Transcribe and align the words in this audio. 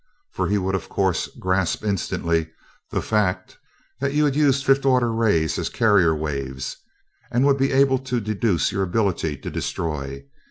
For 0.31 0.47
he 0.47 0.57
would 0.57 0.73
of 0.73 0.89
course 0.89 1.27
grasp 1.27 1.83
instantly 1.85 2.49
the 2.89 3.03
fact 3.03 3.59
that 3.99 4.13
you 4.13 4.25
had 4.25 4.35
used 4.35 4.65
fifth 4.65 4.83
order 4.83 5.13
rays 5.13 5.59
as 5.59 5.69
carrier 5.69 6.15
waves, 6.15 6.77
and 7.29 7.45
would 7.45 7.59
be 7.59 7.71
able 7.71 7.99
to 7.99 8.19
deduce 8.19 8.71
your 8.71 8.81
ability 8.81 9.37
to 9.37 9.51
destroy. 9.51 10.25